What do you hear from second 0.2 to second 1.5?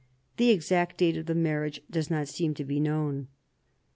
The exact date of the